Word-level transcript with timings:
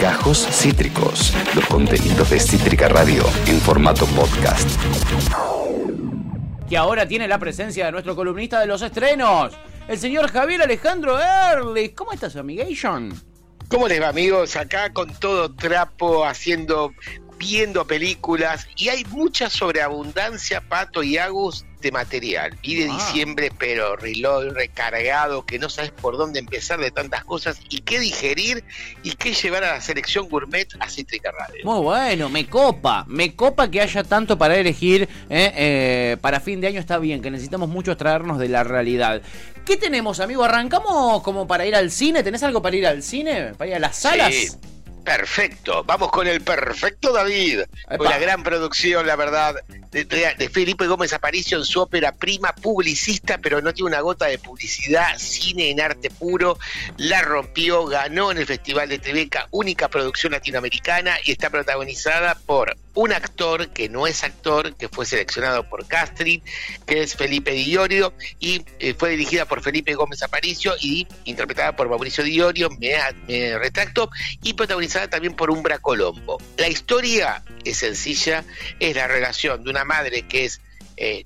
Gajos 0.00 0.46
Cítricos, 0.50 1.32
los 1.54 1.64
contenidos 1.66 2.30
de 2.30 2.38
Cítrica 2.38 2.88
Radio 2.88 3.24
en 3.46 3.58
formato 3.60 4.06
podcast. 4.06 4.68
Que 6.68 6.76
ahora 6.76 7.06
tiene 7.06 7.26
la 7.28 7.38
presencia 7.38 7.86
de 7.86 7.92
nuestro 7.92 8.14
columnista 8.14 8.60
de 8.60 8.66
los 8.66 8.82
estrenos, 8.82 9.54
el 9.88 9.98
señor 9.98 10.28
Javier 10.28 10.62
Alejandro 10.62 11.18
Ehrlich. 11.18 11.94
¿Cómo 11.94 12.12
estás, 12.12 12.36
amigation? 12.36 13.14
¿Cómo 13.68 13.88
les 13.88 14.02
va, 14.02 14.08
amigos? 14.08 14.54
Acá 14.56 14.92
con 14.92 15.12
todo 15.14 15.54
trapo, 15.54 16.26
haciendo, 16.26 16.92
viendo 17.42 17.84
películas 17.86 18.68
y 18.76 18.88
hay 18.88 19.04
mucha 19.06 19.50
sobreabundancia, 19.50 20.60
Pato 20.60 21.02
y 21.02 21.18
Agus, 21.18 21.64
de 21.80 21.90
material. 21.90 22.56
Y 22.62 22.76
de 22.76 22.88
Ah. 22.88 22.94
diciembre, 22.94 23.50
pero 23.58 23.96
reload, 23.96 24.50
recargado, 24.52 25.44
que 25.44 25.58
no 25.58 25.68
sabes 25.68 25.90
por 25.90 26.16
dónde 26.16 26.38
empezar 26.38 26.78
de 26.78 26.92
tantas 26.92 27.24
cosas 27.24 27.58
y 27.68 27.80
qué 27.80 27.98
digerir 27.98 28.62
y 29.02 29.12
qué 29.16 29.32
llevar 29.34 29.64
a 29.64 29.72
la 29.74 29.80
selección 29.80 30.28
gourmet 30.28 30.68
a 30.78 30.88
Cítrica 30.88 31.32
Radio. 31.32 31.60
Muy 31.64 31.80
bueno, 31.80 32.28
me 32.28 32.46
copa, 32.46 33.04
me 33.08 33.34
copa 33.34 33.68
que 33.68 33.80
haya 33.80 34.04
tanto 34.04 34.38
para 34.38 34.56
elegir. 34.56 35.08
eh, 35.28 35.52
eh, 35.56 36.16
para 36.20 36.38
fin 36.38 36.60
de 36.60 36.68
año 36.68 36.78
está 36.78 36.98
bien, 36.98 37.20
que 37.20 37.30
necesitamos 37.32 37.68
mucho 37.68 37.96
traernos 37.96 38.38
de 38.38 38.48
la 38.48 38.62
realidad. 38.62 39.20
¿Qué 39.66 39.76
tenemos, 39.76 40.20
amigo? 40.20 40.44
¿Arrancamos 40.44 41.22
como 41.22 41.46
para 41.48 41.66
ir 41.66 41.74
al 41.74 41.90
cine? 41.90 42.22
¿Tenés 42.22 42.42
algo 42.44 42.62
para 42.62 42.76
ir 42.76 42.86
al 42.86 43.02
cine? 43.02 43.54
¿Para 43.56 43.70
ir 43.70 43.76
a 43.76 43.78
las 43.80 43.96
salas? 43.96 44.32
Sí, 44.32 44.48
perfecto. 45.04 45.84
Vamos 45.84 46.10
con 46.10 46.26
el 46.26 46.40
perfecto 46.40 47.12
David. 47.12 47.60
Epa. 47.60 47.96
Con 47.98 48.08
la 48.08 48.18
gran 48.18 48.42
producción, 48.42 49.06
la 49.06 49.16
verdad, 49.16 49.54
de, 49.90 50.04
de- 50.04 50.34
de 50.36 50.48
Felipe 50.48 50.86
Gómez 50.86 51.12
Aparicio 51.12 51.58
en 51.58 51.64
su 51.64 51.80
ópera 51.80 52.12
prima, 52.12 52.54
publicista, 52.54 53.38
pero 53.38 53.60
no 53.60 53.72
tiene 53.74 53.88
una 53.90 54.00
gota 54.00 54.26
de 54.26 54.38
publicidad, 54.38 55.18
cine 55.18 55.70
en 55.70 55.80
arte 55.80 56.10
puro. 56.10 56.58
La 56.96 57.22
rompió, 57.22 57.84
ganó 57.86 58.30
en 58.32 58.38
el 58.38 58.46
Festival 58.46 58.88
de 58.88 58.98
Tribeca, 58.98 59.48
única 59.50 59.88
producción 59.88 60.32
latinoamericana, 60.32 61.16
y 61.24 61.32
está 61.32 61.50
protagonizada 61.50 62.34
por 62.46 62.76
un 62.94 63.12
actor 63.12 63.70
que 63.70 63.88
no 63.88 64.06
es 64.06 64.22
actor, 64.24 64.74
que 64.76 64.88
fue 64.88 65.06
seleccionado 65.06 65.68
por 65.68 65.86
Castrin, 65.86 66.42
que 66.86 67.02
es 67.02 67.14
Felipe 67.14 67.52
Diorio, 67.52 68.12
y 68.38 68.64
eh, 68.78 68.94
fue 68.94 69.10
dirigida 69.10 69.46
por 69.46 69.62
Felipe 69.62 69.94
Gómez 69.94 70.22
Aparicio 70.22 70.74
y 70.80 71.06
interpretada 71.24 71.74
por 71.74 71.88
Mauricio 71.88 72.24
Diorio, 72.24 72.70
me, 72.78 72.94
me 73.26 73.58
retracto, 73.58 74.10
y 74.42 74.54
protagonizada 74.54 75.08
también 75.08 75.34
por 75.34 75.50
Umbra 75.50 75.78
Colombo. 75.78 76.38
La 76.56 76.68
historia 76.68 77.42
es 77.64 77.78
sencilla, 77.78 78.44
es 78.78 78.94
la 78.96 79.06
relación 79.06 79.64
de 79.64 79.70
una 79.70 79.84
madre 79.84 80.22
que 80.22 80.44
es 80.44 80.60
eh, 80.96 81.24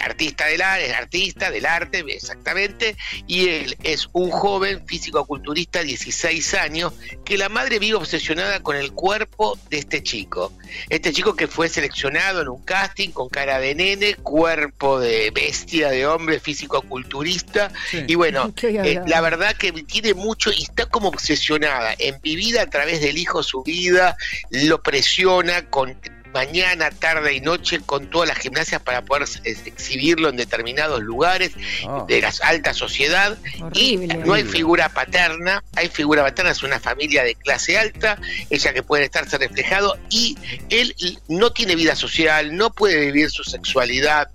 artista 0.00 0.46
del 0.46 0.62
arte, 0.62 0.86
es 0.86 0.92
artista 0.94 1.50
del 1.50 1.66
arte, 1.66 2.04
exactamente, 2.08 2.96
y 3.26 3.48
él 3.48 3.76
es 3.82 4.08
un 4.12 4.30
joven 4.30 4.86
físico-culturista, 4.86 5.82
16 5.82 6.54
años, 6.54 6.92
que 7.24 7.38
la 7.38 7.48
madre 7.48 7.78
vive 7.78 7.96
obsesionada 7.96 8.60
con 8.60 8.76
el 8.76 8.92
cuerpo 8.92 9.58
de 9.70 9.78
este 9.78 10.02
chico. 10.02 10.52
Este 10.88 11.12
chico 11.12 11.34
que 11.36 11.46
fue 11.46 11.68
seleccionado 11.68 12.42
en 12.42 12.48
un 12.48 12.62
casting 12.62 13.10
con 13.10 13.28
cara 13.28 13.58
de 13.58 13.74
nene, 13.74 14.14
cuerpo 14.16 14.98
de 15.00 15.30
bestia, 15.30 15.90
de 15.90 16.06
hombre, 16.06 16.40
físico-culturista, 16.40 17.72
Sí. 17.90 18.04
y 18.06 18.14
bueno, 18.14 18.52
eh, 18.62 19.00
la 19.06 19.20
verdad 19.20 19.54
que 19.56 19.72
tiene 19.72 20.14
mucho 20.14 20.50
y 20.52 20.62
está 20.62 20.86
como 20.86 21.08
obsesionada 21.08 21.94
en 21.98 22.20
vivir 22.20 22.58
a 22.58 22.66
través 22.66 23.00
del 23.00 23.18
hijo 23.18 23.42
su 23.42 23.62
vida, 23.62 24.16
lo 24.50 24.82
presiona 24.82 25.66
con 25.70 25.94
mañana, 26.36 26.90
tarde 26.90 27.34
y 27.34 27.40
noche 27.40 27.80
con 27.80 28.10
todas 28.10 28.28
las 28.28 28.38
gimnasias 28.38 28.80
para 28.82 29.02
poder 29.02 29.26
eh, 29.44 29.56
exhibirlo 29.64 30.28
en 30.28 30.36
determinados 30.36 31.00
lugares 31.02 31.52
Ah. 31.86 32.04
de 32.08 32.20
la 32.20 32.32
alta 32.42 32.72
sociedad 32.74 33.36
y 33.72 33.96
Horrible. 33.96 34.14
no 34.24 34.34
hay 34.34 34.44
figura 34.44 34.88
paterna, 34.88 35.62
hay 35.74 35.88
figura 35.88 36.22
paterna, 36.22 36.50
es 36.50 36.62
una 36.62 36.78
familia 36.80 37.22
de 37.24 37.34
clase 37.34 37.78
alta, 37.78 38.18
ella 38.50 38.72
que 38.72 38.82
puede 38.82 39.04
estarse 39.04 39.38
reflejado 39.38 39.96
y 40.10 40.36
él 40.70 40.94
no 41.28 41.52
tiene 41.52 41.74
vida 41.74 41.94
social, 41.96 42.56
no 42.56 42.70
puede 42.70 43.00
vivir 43.06 43.30
su 43.30 43.44
sexualidad, 43.44 44.28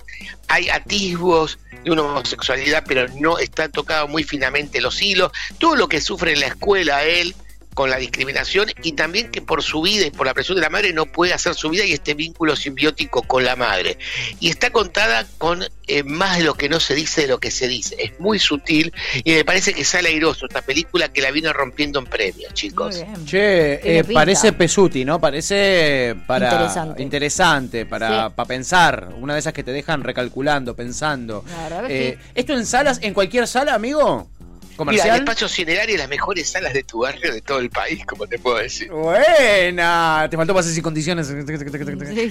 hay 0.48 0.70
atisbos 0.70 1.60
de 1.84 1.92
una 1.92 2.04
homosexualidad, 2.04 2.84
pero 2.88 3.08
no 3.20 3.38
está 3.40 3.70
tocado 3.70 4.08
muy 4.08 4.24
finamente 4.24 4.82
los 4.82 5.02
hilos, 5.02 5.32
todo 5.60 5.76
lo 5.76 5.88
que 5.88 6.02
sufre 6.02 6.34
en 6.34 6.40
la 6.42 6.48
escuela 6.48 7.04
él 7.04 7.36
con 7.74 7.90
la 7.90 7.98
discriminación 7.98 8.68
y 8.84 8.94
también 8.94 9.32
que 9.32 9.42
por 9.42 9.64
su 9.64 9.82
vida 9.82 10.06
y 10.06 10.12
por 10.12 10.26
la 10.28 10.34
presión 10.34 10.56
de 10.56 10.62
la 10.62 10.70
madre 10.70 10.92
no 10.94 11.06
puede 11.06 11.34
hacer 11.34 11.54
su 11.56 11.70
vida 11.70 11.86
y 11.86 11.94
este 11.94 12.14
vínculo 12.14 12.56
simbiótico 12.56 13.22
con 13.24 13.44
la 13.46 13.56
madre. 13.56 13.98
Y 14.40 14.50
está 14.50 14.72
contada 14.72 15.26
con 15.38 15.64
eh, 15.88 16.04
más 16.04 16.38
de 16.38 16.44
lo 16.44 16.54
que 16.56 16.68
no 16.70 16.80
se 16.80 16.94
dice 16.96 17.22
de 17.22 17.28
lo 17.28 17.40
que 17.40 17.50
se 17.52 17.68
dice. 17.68 17.96
Es 18.00 18.20
muy 18.20 18.40
sutil 18.40 18.94
y 19.24 19.32
me 19.32 19.46
parece 19.46 19.74
que 19.74 19.84
sale 19.86 20.10
airoso 20.10 20.46
esta 20.48 20.62
película 20.62 21.10
que 21.14 21.22
la 21.22 21.32
vino 21.32 21.52
rompiendo 21.54 22.00
en 22.00 22.06
premios, 22.06 22.54
chicos. 22.54 23.04
Che, 23.26 24.00
eh, 24.00 24.04
parece 24.04 24.52
Pesuti, 24.54 25.06
¿no? 25.06 25.20
Parece 25.20 26.16
para 26.28 26.52
Interesante. 26.52 27.02
interesante, 27.04 27.86
para, 27.86 28.28
Sí. 28.28 28.34
para 28.36 28.48
pensar. 28.48 29.10
Una 29.20 29.34
de 29.34 29.40
esas 29.40 29.54
que 29.54 29.64
te 29.64 29.72
dejan 29.72 30.04
recalculando, 30.04 30.76
pensando. 30.76 31.46
Eh, 31.88 32.18
¿Esto 32.36 32.54
en 32.54 32.66
salas, 32.66 33.00
en 33.02 33.14
cualquier 33.14 33.48
sala, 33.48 33.74
amigo? 33.74 34.30
Mira, 34.72 34.84
el 34.84 34.88
¿Comercial? 35.00 35.20
espacio 35.20 35.48
Cinerari 35.48 35.98
las 35.98 36.10
mejores 36.10 36.50
salas 36.50 36.74
de 36.74 36.84
tu 36.84 37.00
barrio 37.00 37.34
de 37.34 37.42
todo 37.42 37.60
el 37.60 37.70
país, 37.70 38.06
como 38.06 38.26
te 38.28 38.40
puedo 38.40 38.58
decir. 38.58 38.90
Buena. 38.92 40.28
Te 40.30 40.38
faltó 40.38 40.54
bases 40.54 40.78
y 40.78 40.82
condiciones. 40.82 41.28
Sí, 41.28 41.34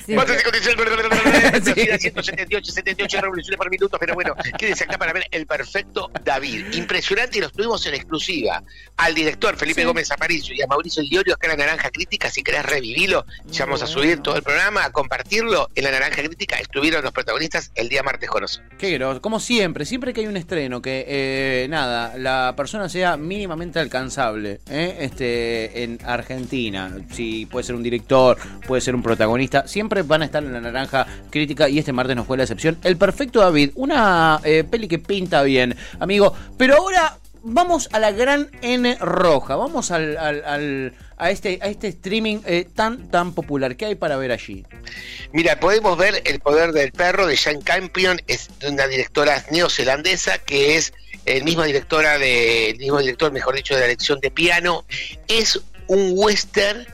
sí. 0.04 0.14
Bases 0.14 0.40
y 0.40 0.44
condiciones, 0.44 1.64
Sí. 1.64 1.98
178, 2.00 2.72
78 2.72 3.20
revoluciones 3.20 3.56
por 3.58 3.70
minuto, 3.70 3.96
pero 3.98 4.14
bueno, 4.14 4.34
quédense 4.58 4.84
acá 4.84 4.98
para 4.98 5.12
ver 5.12 5.26
el 5.30 5.46
perfecto 5.46 6.10
David. 6.24 6.66
Impresionante 6.72 7.38
y 7.38 7.40
los 7.40 7.52
tuvimos 7.52 7.84
en 7.86 7.94
exclusiva 7.94 8.62
al 8.96 9.14
director 9.14 9.56
Felipe 9.56 9.80
Sí. 9.82 9.86
Gómez 9.86 10.10
Aparicio 10.10 10.54
y 10.54 10.62
a 10.62 10.66
Mauricio 10.66 11.02
Diorio 11.02 11.34
acá 11.34 11.46
en 11.50 11.58
la 11.58 11.66
Naranja 11.66 11.90
Crítica. 11.90 12.30
Si 12.30 12.42
querés 12.42 12.64
revivirlo, 12.66 13.24
ya 13.46 13.64
vamos 13.64 13.82
a 13.82 13.86
subir 13.86 14.20
todo 14.20 14.36
el 14.36 14.42
programa, 14.42 14.84
a 14.84 14.92
compartirlo 14.92 15.68
en 15.74 15.84
la 15.84 15.90
Naranja 15.92 16.22
Crítica. 16.22 16.56
Estuvieron 16.56 17.02
los 17.02 17.12
protagonistas 17.12 17.70
el 17.74 17.88
día 17.88 18.02
martes 18.02 18.28
con 18.28 18.42
nosotros. 18.42 18.68
Qué 18.78 18.90
groso. 18.92 19.20
Como 19.20 19.40
siempre, 19.40 19.84
siempre 19.84 20.12
que 20.12 20.20
hay 20.22 20.26
un 20.26 20.36
estreno 20.36 20.82
que, 20.82 21.04
eh, 21.08 21.66
nada, 21.68 22.16
la 22.16 22.29
persona 22.56 22.88
sea 22.88 23.16
mínimamente 23.16 23.78
alcanzable 23.78 24.60
¿eh? 24.68 24.96
este, 25.00 25.82
en 25.84 25.98
Argentina. 26.04 26.91
Si 27.12 27.46
puede 27.46 27.64
ser 27.64 27.74
un 27.74 27.82
director, 27.82 28.36
puede 28.66 28.80
ser 28.82 28.94
un 28.94 29.02
protagonista, 29.02 29.66
siempre 29.66 30.02
van 30.02 30.22
a 30.22 30.24
estar 30.26 30.42
en 30.42 30.52
la 30.52 30.60
naranja 30.60 31.06
crítica 31.30 31.69
y 31.69 31.78
este 31.78 31.92
martes 31.92 32.16
no 32.16 32.24
fue 32.24 32.36
la 32.36 32.44
excepción. 32.44 32.78
El 32.82 32.96
Perfecto 32.96 33.40
David, 33.40 33.70
una 33.74 34.40
eh, 34.44 34.64
peli 34.69 34.88
que 34.88 34.98
pinta 34.98 35.42
bien, 35.42 35.76
amigo. 35.98 36.34
Pero 36.56 36.76
ahora 36.76 37.16
vamos 37.42 37.88
a 37.92 37.98
la 37.98 38.10
gran 38.12 38.50
N 38.60 38.96
roja, 39.00 39.56
vamos 39.56 39.90
al, 39.90 40.19
al- 40.19 40.92
a, 41.16 41.30
este, 41.30 41.58
a 41.62 41.69
este 41.69 41.88
streaming 41.88 42.38
eh, 42.46 42.66
tan, 42.74 43.08
tan 43.10 43.32
popular. 43.34 43.76
¿Qué 43.76 43.86
hay 43.86 43.94
para 43.94 44.16
ver 44.16 44.32
allí? 44.32 44.64
Mira, 45.32 45.58
podemos 45.60 45.96
ver 45.98 46.22
El 46.24 46.40
poder 46.40 46.72
del 46.72 46.92
perro 46.92 47.26
de 47.26 47.36
Jane 47.36 47.60
Campion, 47.62 48.20
es 48.26 48.48
una 48.66 48.86
directora 48.86 49.44
neozelandesa 49.50 50.38
que 50.38 50.76
es 50.76 50.92
el 51.36 51.44
mismo 51.44 51.62
directora 51.64 52.18
de, 52.18 52.70
el 52.70 52.78
mismo 52.78 52.98
director, 52.98 53.32
mejor 53.32 53.54
dicho, 53.54 53.74
de 53.74 53.80
la 53.80 53.86
lección 53.86 54.20
de 54.20 54.30
piano. 54.30 54.84
Es 55.28 55.60
un 55.86 56.12
western 56.14 56.86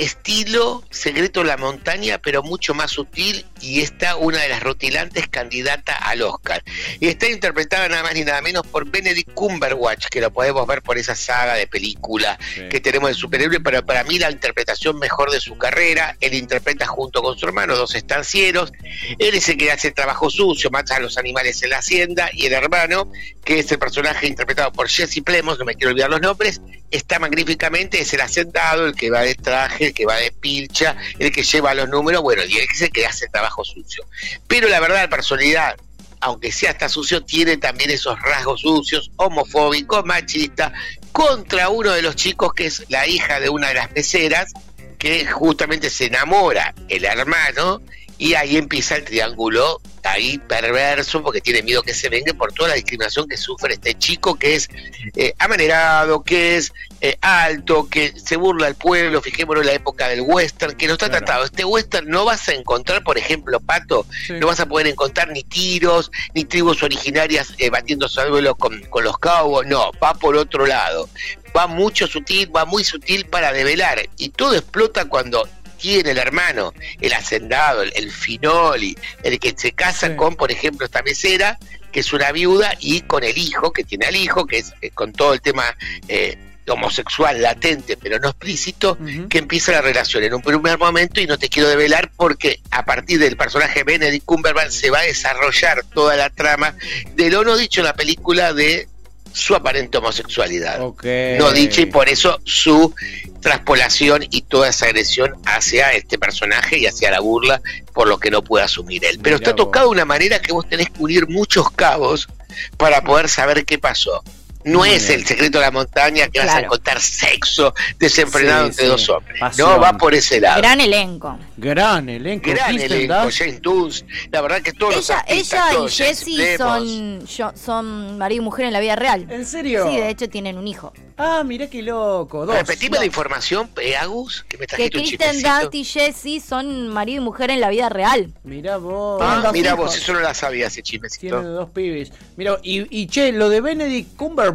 estilo 0.00 0.82
Secreto 0.90 1.42
en 1.42 1.48
la 1.48 1.56
Montaña, 1.56 2.18
pero 2.18 2.42
mucho 2.42 2.74
más 2.74 2.90
sutil 2.90 3.44
y 3.60 3.80
está 3.80 4.16
una 4.16 4.38
de 4.38 4.48
las 4.48 4.62
rutilantes 4.62 5.28
candidata 5.28 5.94
al 5.94 6.22
Oscar. 6.22 6.62
Y 6.98 7.08
está 7.08 7.28
interpretada 7.28 7.88
nada 7.88 8.02
más 8.02 8.14
ni 8.14 8.24
nada 8.24 8.40
menos 8.40 8.66
por 8.66 8.90
Benedict 8.90 9.32
Cumberbatch, 9.34 10.06
que 10.06 10.20
lo 10.20 10.30
podemos 10.30 10.66
ver 10.66 10.82
por 10.82 10.96
esa 10.98 11.14
saga 11.14 11.54
de 11.54 11.66
película 11.66 12.38
que 12.70 12.80
tenemos 12.80 13.10
de 13.10 13.14
superhéroe, 13.14 13.60
pero 13.60 13.84
para 13.84 14.04
mí 14.04 14.18
la 14.18 14.30
interpretación 14.30 14.98
mejor 14.98 15.30
de 15.30 15.40
su 15.40 15.58
carrera, 15.58 16.16
él 16.20 16.34
interpreta 16.34 16.86
junto 16.86 17.22
con 17.22 17.38
su 17.38 17.46
hermano, 17.46 17.76
dos 17.76 17.94
estancieros, 17.94 18.72
él 19.18 19.34
es 19.34 19.48
el 19.48 19.56
que 19.56 19.70
hace 19.70 19.88
el 19.88 19.94
trabajo 19.94 20.30
sucio, 20.30 20.70
mata 20.70 20.96
a 20.96 21.00
los 21.00 21.18
animales 21.18 21.62
en 21.62 21.70
la 21.70 21.78
hacienda, 21.78 22.30
y 22.32 22.46
el 22.46 22.52
hermano, 22.54 23.10
que 23.44 23.58
es 23.58 23.70
el 23.70 23.78
personaje 23.78 24.26
interpretado 24.26 24.72
por 24.72 24.88
Jesse 24.88 25.22
Plemons, 25.22 25.58
no 25.58 25.64
me 25.64 25.74
quiero 25.74 25.90
olvidar 25.90 26.10
los 26.10 26.20
nombres, 26.20 26.60
está 26.90 27.18
magníficamente, 27.18 28.00
es 28.00 28.12
el 28.14 28.20
hacendado, 28.20 28.86
el 28.86 28.94
que 28.94 29.10
va 29.10 29.22
de 29.22 29.34
traje, 29.34 29.86
el 29.86 29.94
que 29.94 30.06
va 30.06 30.16
de 30.16 30.32
pilcha, 30.32 30.96
el 31.18 31.30
que 31.30 31.42
lleva 31.42 31.74
los 31.74 31.88
números, 31.88 32.22
bueno, 32.22 32.42
y 32.44 32.56
él 32.58 32.66
es 32.72 32.80
el 32.82 32.90
que 32.90 33.06
hace 33.06 33.26
el 33.26 33.30
trabajo 33.30 33.64
sucio. 33.64 34.04
Pero 34.46 34.68
la 34.68 34.80
verdad, 34.80 35.02
la 35.02 35.08
personalidad, 35.08 35.76
aunque 36.20 36.52
sea 36.52 36.70
hasta 36.70 36.88
sucio, 36.88 37.22
tiene 37.22 37.56
también 37.56 37.90
esos 37.90 38.20
rasgos 38.20 38.60
sucios, 38.60 39.10
homofóbicos, 39.16 40.04
machistas, 40.04 40.72
contra 41.12 41.68
uno 41.68 41.92
de 41.92 42.02
los 42.02 42.16
chicos 42.16 42.52
que 42.54 42.66
es 42.66 42.84
la 42.88 43.06
hija 43.06 43.40
de 43.40 43.48
una 43.48 43.68
de 43.68 43.74
las 43.74 43.88
peceras, 43.88 44.52
que 44.98 45.26
justamente 45.26 45.88
se 45.88 46.06
enamora 46.06 46.74
el 46.88 47.04
hermano, 47.04 47.80
y 48.18 48.34
ahí 48.34 48.58
empieza 48.58 48.96
el 48.96 49.04
triángulo 49.04 49.80
ahí 50.04 50.38
perverso 50.38 51.22
porque 51.22 51.40
tiene 51.40 51.62
miedo 51.62 51.82
que 51.82 51.94
se 51.94 52.08
venga 52.08 52.32
por 52.34 52.52
toda 52.52 52.70
la 52.70 52.74
discriminación 52.74 53.28
que 53.28 53.36
sufre 53.36 53.74
este 53.74 53.94
chico 53.94 54.36
que 54.36 54.54
es 54.54 54.68
eh, 55.16 55.34
amanerado, 55.38 56.22
que 56.22 56.56
es 56.56 56.72
eh, 57.00 57.16
alto, 57.20 57.88
que 57.88 58.12
se 58.18 58.36
burla 58.36 58.66
al 58.66 58.74
pueblo, 58.74 59.22
fijémonos 59.22 59.62
en 59.62 59.68
la 59.68 59.72
época 59.72 60.08
del 60.08 60.20
western, 60.20 60.76
que 60.76 60.86
no 60.86 60.94
está 60.94 61.08
tratado. 61.08 61.44
Este 61.44 61.64
western 61.64 62.08
no 62.08 62.24
vas 62.24 62.48
a 62.48 62.52
encontrar, 62.52 63.02
por 63.02 63.16
ejemplo, 63.16 63.58
Pato, 63.60 64.06
no 64.28 64.46
vas 64.46 64.60
a 64.60 64.66
poder 64.66 64.86
encontrar 64.86 65.28
ni 65.30 65.42
tiros, 65.42 66.10
ni 66.34 66.44
tribus 66.44 66.82
originarias 66.82 67.54
eh, 67.58 67.70
batiéndose 67.70 68.20
al 68.20 68.30
con, 68.56 68.80
con 68.90 69.04
los 69.04 69.18
cabos, 69.18 69.66
no, 69.66 69.90
va 70.02 70.14
por 70.14 70.36
otro 70.36 70.66
lado. 70.66 71.08
Va 71.56 71.66
mucho 71.66 72.06
sutil, 72.06 72.54
va 72.54 72.64
muy 72.64 72.84
sutil 72.84 73.26
para 73.26 73.52
develar 73.52 74.08
y 74.16 74.28
todo 74.28 74.54
explota 74.54 75.06
cuando 75.06 75.48
tiene 75.80 76.10
el 76.10 76.18
hermano, 76.18 76.72
el 77.00 77.12
hacendado, 77.12 77.82
el, 77.82 78.10
finoli, 78.12 78.96
el 79.22 79.38
que 79.38 79.54
se 79.56 79.72
casa 79.72 80.16
con, 80.16 80.36
por 80.36 80.52
ejemplo, 80.52 80.86
esta 80.86 81.02
mesera, 81.02 81.58
que 81.90 82.00
es 82.00 82.12
una 82.12 82.30
viuda, 82.32 82.74
y 82.80 83.00
con 83.02 83.24
el 83.24 83.36
hijo, 83.38 83.72
que 83.72 83.84
tiene 83.84 84.06
al 84.06 84.16
hijo, 84.16 84.46
que 84.46 84.58
es 84.58 84.72
eh, 84.80 84.90
con 84.90 85.12
todo 85.12 85.32
el 85.32 85.40
tema 85.40 85.64
eh, 86.08 86.38
homosexual 86.68 87.40
latente, 87.42 87.96
pero 87.96 88.18
no 88.18 88.28
explícito, 88.28 88.96
que 89.28 89.38
empieza 89.38 89.72
la 89.72 89.80
relación 89.80 90.22
en 90.22 90.34
un 90.34 90.42
primer 90.42 90.78
momento 90.78 91.20
y 91.20 91.26
no 91.26 91.38
te 91.38 91.48
quiero 91.48 91.68
develar 91.68 92.10
porque 92.16 92.60
a 92.70 92.84
partir 92.84 93.18
del 93.18 93.36
personaje 93.36 93.82
Benedict 93.82 94.24
Cumberbatch 94.24 94.70
se 94.70 94.90
va 94.90 95.00
a 95.00 95.02
desarrollar 95.02 95.82
toda 95.92 96.16
la 96.16 96.30
trama 96.30 96.74
de 97.14 97.30
lo 97.30 97.44
no 97.44 97.56
dicho 97.56 97.80
en 97.80 97.86
la 97.86 97.94
película 97.94 98.52
de 98.52 98.88
su 99.32 99.54
aparente 99.54 99.98
homosexualidad. 99.98 100.78
No 100.78 101.52
dicho 101.52 101.80
y 101.80 101.86
por 101.86 102.08
eso 102.08 102.40
su 102.44 102.94
traspolación 103.40 104.24
y 104.30 104.42
toda 104.42 104.68
esa 104.68 104.86
agresión 104.86 105.34
hacia 105.46 105.92
este 105.92 106.18
personaje 106.18 106.78
y 106.78 106.86
hacia 106.86 107.10
la 107.10 107.20
burla 107.20 107.60
por 107.92 108.08
lo 108.08 108.18
que 108.18 108.30
no 108.30 108.42
puede 108.42 108.64
asumir 108.64 109.04
él. 109.04 109.18
Pero 109.22 109.36
está 109.36 109.54
tocado 109.54 109.86
de 109.86 109.92
una 109.92 110.04
manera 110.04 110.40
que 110.40 110.52
vos 110.52 110.68
tenés 110.68 110.90
que 110.90 111.02
unir 111.02 111.28
muchos 111.28 111.70
cabos 111.70 112.28
para 112.76 113.02
poder 113.02 113.28
saber 113.28 113.64
qué 113.64 113.78
pasó. 113.78 114.22
No 114.64 114.84
es 114.84 115.08
el 115.08 115.24
secreto 115.24 115.58
de 115.58 115.64
la 115.64 115.70
montaña 115.70 116.28
que 116.28 116.40
vas 116.40 116.54
a 116.54 116.60
encontrar 116.60 117.00
sexo 117.00 117.74
desenfrenado 117.98 118.66
entre 118.66 118.86
dos 118.86 119.08
hombres. 119.08 119.40
No, 119.58 119.80
va 119.80 119.94
por 119.94 120.14
ese 120.14 120.40
lado. 120.40 120.60
Gran 120.60 120.80
elenco. 120.80 121.38
Gran 121.56 122.08
elenco. 122.08 122.50
Gran 122.50 122.78
elenco. 122.78 123.28
James 123.30 123.62
Toons. 123.62 124.04
La 124.30 124.42
verdad 124.42 124.60
que 124.60 124.72
todos 124.72 125.08
ella, 125.08 125.24
los 125.28 125.52
Ella 125.52 125.84
y 125.84 125.88
Jessie 125.90 126.56
son, 126.58 127.26
son 127.56 128.18
marido 128.18 128.42
y 128.42 128.44
mujer 128.44 128.66
en 128.66 128.72
la 128.72 128.80
vida 128.80 128.96
real. 128.96 129.26
¿En 129.30 129.46
serio? 129.46 129.88
Sí, 129.88 129.96
de 129.96 130.10
hecho 130.10 130.28
tienen 130.28 130.58
un 130.58 130.68
hijo. 130.68 130.92
Ah, 131.16 131.42
mira 131.44 131.68
qué 131.68 131.82
loco. 131.82 132.46
Dos. 132.46 132.56
Repetime 132.56 132.98
la 132.98 133.04
información, 133.04 133.70
eh, 133.80 133.96
Agus, 133.96 134.44
que 134.48 134.56
me 134.56 134.66
Que 134.66 134.90
Kristen 134.90 135.42
Dust 135.42 135.74
y 135.74 135.84
Jessie 135.84 136.40
son 136.40 136.88
marido 136.88 137.20
y 137.20 137.24
mujer 137.24 137.50
en 137.50 137.60
la 137.60 137.68
vida 137.68 137.88
real. 137.90 138.32
Mira 138.42 138.78
vos. 138.78 139.20
Ah, 139.22 139.50
mira 139.52 139.74
vos, 139.74 139.96
eso 139.96 140.14
no 140.14 140.20
la 140.20 140.32
sabía 140.32 140.68
ese 140.68 140.82
chismecito. 140.82 141.40
Tiene 141.40 141.54
dos 141.54 141.70
pibes. 141.70 142.12
Mira, 142.36 142.56
y, 142.62 142.86
y 142.90 143.06
che, 143.06 143.32
lo 143.32 143.48
de 143.48 143.60
Benedict 143.60 144.16
Cumberbatch. 144.16 144.49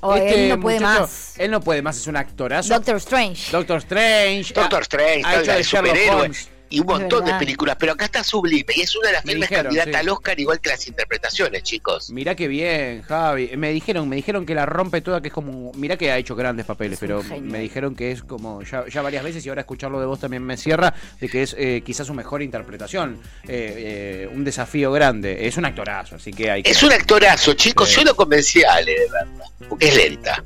Oh, 0.00 0.14
este 0.14 0.44
él 0.44 0.48
no 0.48 0.60
puede 0.60 0.80
más. 0.80 1.34
Él 1.38 1.50
no 1.50 1.60
puede 1.60 1.82
más, 1.82 1.96
es 1.96 2.06
un 2.06 2.16
actorazo. 2.16 2.74
Doctor 2.74 2.96
Strange. 2.96 3.50
Doctor 3.52 3.78
Strange. 3.78 4.54
Doctor 4.54 4.82
Strange, 4.82 5.22
ha, 5.24 5.40
hecho 5.40 5.52
de 5.52 5.64
superhéroe 5.64 6.30
y 6.70 6.80
un 6.80 6.86
montón 6.86 7.24
de 7.24 7.34
películas, 7.34 7.76
pero 7.78 7.92
acá 7.92 8.04
está 8.04 8.22
sublime 8.22 8.72
y 8.76 8.82
es 8.82 8.96
una 8.96 9.08
de 9.08 9.14
las 9.14 9.24
filmes 9.24 9.48
candidatas 9.48 9.94
al 9.94 10.08
Oscar 10.08 10.38
igual 10.38 10.60
que 10.60 10.70
las 10.70 10.86
interpretaciones, 10.86 11.62
chicos. 11.64 12.10
Mirá 12.10 12.36
qué 12.36 12.46
bien, 12.48 13.02
Javi. 13.02 13.50
Me 13.56 13.70
dijeron, 13.72 14.08
me 14.08 14.16
dijeron 14.16 14.46
que 14.46 14.54
la 14.54 14.66
rompe 14.66 15.00
toda, 15.00 15.20
que 15.20 15.28
es 15.28 15.34
como, 15.34 15.72
mirá 15.74 15.96
que 15.96 16.12
ha 16.12 16.16
hecho 16.16 16.36
grandes 16.36 16.64
papeles, 16.66 16.98
pero 17.00 17.22
me 17.42 17.58
dijeron 17.58 17.94
que 17.96 18.12
es 18.12 18.22
como 18.22 18.62
ya, 18.62 18.84
ya, 18.88 19.02
varias 19.02 19.24
veces 19.24 19.44
y 19.44 19.48
ahora 19.48 19.62
escucharlo 19.62 20.00
de 20.00 20.06
vos 20.06 20.20
también 20.20 20.44
me 20.44 20.56
cierra 20.56 20.94
de 21.20 21.28
que 21.28 21.42
es 21.42 21.56
eh, 21.58 21.82
quizás 21.84 22.06
su 22.06 22.14
mejor 22.14 22.40
interpretación, 22.40 23.20
eh, 23.48 24.26
eh, 24.28 24.30
un 24.32 24.44
desafío 24.44 24.92
grande. 24.92 25.46
Es 25.46 25.56
un 25.56 25.64
actorazo, 25.64 26.16
así 26.16 26.32
que 26.32 26.50
hay. 26.50 26.62
Que... 26.62 26.70
Es 26.70 26.82
un 26.82 26.92
actorazo, 26.92 27.54
chicos. 27.54 27.90
Yo 27.90 28.04
lo 28.04 28.14
convencí 28.14 28.62
a 28.62 28.74
Ale, 28.74 28.92
de 28.92 29.10
verdad, 29.10 29.26
porque 29.68 29.88
es 29.88 29.96
lenta. 29.96 30.44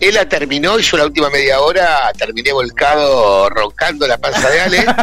Él 0.00 0.14
la 0.14 0.28
terminó 0.28 0.78
y 0.78 0.82
yo 0.82 0.96
la 0.96 1.04
última 1.04 1.30
media 1.30 1.60
hora 1.60 2.12
terminé 2.16 2.52
volcado 2.52 3.48
roncando 3.50 4.06
la 4.06 4.18
panza 4.18 4.48
de 4.50 4.60
Ale. 4.60 4.86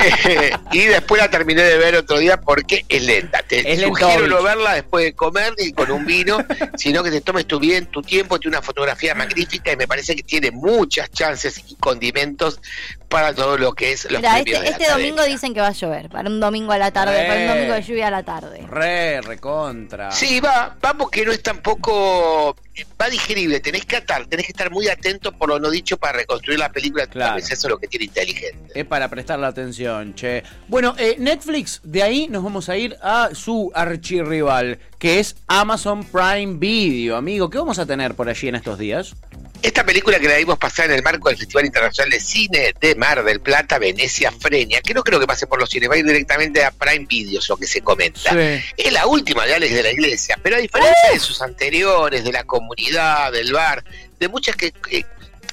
Eh, 0.00 0.52
y 0.70 0.84
después 0.84 1.20
la 1.20 1.28
terminé 1.28 1.62
de 1.62 1.76
ver 1.76 1.96
otro 1.96 2.18
día 2.18 2.40
porque 2.40 2.84
es 2.88 3.02
lenta. 3.02 3.42
Te 3.42 3.72
es 3.72 3.80
sugiero 3.80 4.28
no 4.28 4.42
verla 4.42 4.74
después 4.74 5.04
de 5.04 5.12
comer 5.12 5.54
ni 5.58 5.72
con 5.72 5.90
un 5.90 6.06
vino, 6.06 6.38
sino 6.76 7.02
que 7.02 7.10
te 7.10 7.20
tomes 7.20 7.46
tu 7.46 7.58
bien, 7.58 7.86
tu 7.86 8.02
tiempo, 8.02 8.38
tiene 8.38 8.56
una 8.56 8.64
fotografía 8.64 9.16
magnífica 9.16 9.72
y 9.72 9.76
me 9.76 9.88
parece 9.88 10.14
que 10.14 10.22
tiene 10.22 10.52
muchas 10.52 11.10
chances 11.10 11.62
y 11.66 11.74
condimentos 11.76 12.60
para 13.08 13.34
todo 13.34 13.56
lo 13.56 13.72
que 13.72 13.92
es 13.92 14.04
los 14.10 14.20
Mira, 14.20 14.38
este, 14.38 14.68
este 14.68 14.88
domingo 14.88 15.24
dicen 15.24 15.54
que 15.54 15.60
va 15.60 15.68
a 15.68 15.72
llover, 15.72 16.08
para 16.10 16.28
un 16.28 16.40
domingo 16.40 16.72
a 16.72 16.78
la 16.78 16.92
tarde, 16.92 17.26
para 17.26 17.40
un 17.40 17.48
domingo 17.48 17.74
de 17.74 17.82
lluvia 17.82 18.08
a 18.08 18.10
la 18.10 18.22
tarde. 18.22 18.66
Re, 18.68 19.20
recontra. 19.22 20.12
Sí, 20.12 20.40
va, 20.40 20.76
vamos 20.80 21.10
que 21.10 21.24
no 21.24 21.32
es 21.32 21.42
tampoco 21.42 22.54
va 23.00 23.08
digerible, 23.08 23.60
tenés 23.60 23.84
que 23.84 23.96
atar, 23.96 24.26
tenés 24.26 24.46
que 24.46 24.52
estar 24.52 24.70
muy 24.70 24.88
atento 24.88 25.32
por 25.32 25.48
lo 25.48 25.58
no 25.58 25.70
dicho 25.70 25.96
para 25.96 26.18
reconstruir 26.18 26.58
la 26.58 26.70
película, 26.70 27.06
claro. 27.06 27.38
eso 27.38 27.52
es 27.52 27.64
lo 27.64 27.78
que 27.78 27.88
tiene 27.88 28.06
inteligente. 28.06 28.72
Es 28.74 28.86
para 28.86 29.08
prestar 29.08 29.38
la 29.38 29.48
atención, 29.48 30.14
che. 30.14 30.42
Bueno, 30.68 30.94
eh, 30.98 31.16
Netflix, 31.18 31.80
de 31.82 32.02
ahí 32.02 32.28
nos 32.28 32.42
vamos 32.42 32.68
a 32.68 32.76
ir 32.76 32.96
a 33.02 33.30
su 33.34 33.70
archirrival, 33.74 34.78
que 34.98 35.18
es 35.20 35.36
Amazon 35.46 36.04
Prime 36.04 36.56
Video, 36.58 37.16
amigo. 37.16 37.50
¿Qué 37.50 37.58
vamos 37.58 37.78
a 37.78 37.86
tener 37.86 38.14
por 38.14 38.28
allí 38.28 38.48
en 38.48 38.56
estos 38.56 38.78
días? 38.78 39.14
Esta 39.60 39.84
película 39.84 40.20
que 40.20 40.28
la 40.28 40.36
vimos 40.36 40.56
pasar 40.56 40.86
en 40.86 40.92
el 40.92 41.02
marco 41.02 41.28
del 41.28 41.36
Festival 41.36 41.66
Internacional 41.66 42.10
de 42.10 42.20
Cine 42.20 42.74
de 42.80 42.94
Mar 42.94 43.24
del 43.24 43.40
Plata, 43.40 43.78
Venecia 43.78 44.30
Frenia, 44.30 44.80
que 44.80 44.94
no 44.94 45.02
creo 45.02 45.18
que 45.18 45.26
pase 45.26 45.46
por 45.48 45.58
los 45.58 45.68
cines, 45.68 45.90
va 45.90 45.94
a 45.94 45.98
ir 45.98 46.06
directamente 46.06 46.64
a 46.64 46.70
Prime 46.70 47.06
Videos, 47.08 47.48
lo 47.48 47.56
que 47.56 47.66
se 47.66 47.80
comenta. 47.80 48.30
Es 48.76 48.92
la 48.92 49.06
última 49.06 49.46
de 49.46 49.54
Alex 49.54 49.74
de 49.74 49.82
la 49.82 49.90
Iglesia, 49.90 50.38
pero 50.42 50.56
a 50.56 50.60
diferencia 50.60 51.10
de 51.12 51.18
sus 51.18 51.42
anteriores, 51.42 52.22
de 52.22 52.32
la 52.32 52.44
comunidad, 52.44 53.32
del 53.32 53.52
bar, 53.52 53.82
de 54.18 54.28
muchas 54.28 54.54
que, 54.54 54.72